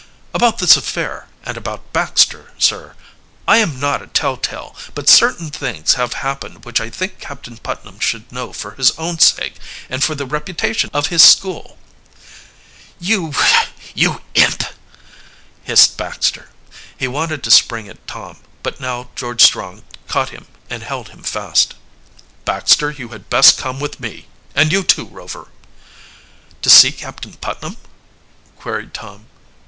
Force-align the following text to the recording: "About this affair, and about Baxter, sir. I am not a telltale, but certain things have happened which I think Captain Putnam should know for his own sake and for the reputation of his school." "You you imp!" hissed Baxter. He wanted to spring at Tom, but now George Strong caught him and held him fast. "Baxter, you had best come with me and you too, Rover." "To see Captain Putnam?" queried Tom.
"About 0.33 0.57
this 0.57 0.75
affair, 0.75 1.27
and 1.43 1.55
about 1.57 1.93
Baxter, 1.93 2.53
sir. 2.57 2.95
I 3.47 3.57
am 3.57 3.79
not 3.79 4.01
a 4.01 4.07
telltale, 4.07 4.75
but 4.95 5.07
certain 5.07 5.51
things 5.51 5.93
have 5.93 6.13
happened 6.25 6.65
which 6.65 6.81
I 6.81 6.89
think 6.89 7.19
Captain 7.19 7.57
Putnam 7.57 7.99
should 7.99 8.31
know 8.31 8.51
for 8.51 8.71
his 8.71 8.89
own 8.97 9.19
sake 9.19 9.57
and 9.91 10.03
for 10.03 10.15
the 10.15 10.25
reputation 10.25 10.89
of 10.91 11.09
his 11.13 11.23
school." 11.23 11.77
"You 12.99 13.33
you 13.93 14.23
imp!" 14.33 14.63
hissed 15.61 15.97
Baxter. 15.97 16.49
He 16.97 17.07
wanted 17.07 17.43
to 17.43 17.51
spring 17.51 17.87
at 17.87 18.07
Tom, 18.07 18.37
but 18.63 18.79
now 18.81 19.09
George 19.15 19.43
Strong 19.43 19.83
caught 20.07 20.29
him 20.29 20.47
and 20.67 20.81
held 20.81 21.09
him 21.09 21.21
fast. 21.21 21.75
"Baxter, 22.43 22.89
you 22.89 23.09
had 23.09 23.29
best 23.29 23.59
come 23.59 23.79
with 23.79 23.99
me 23.99 24.25
and 24.55 24.71
you 24.71 24.81
too, 24.81 25.05
Rover." 25.05 25.49
"To 26.63 26.69
see 26.71 26.91
Captain 26.91 27.33
Putnam?" 27.33 27.77
queried 28.57 28.95
Tom. 28.95 29.27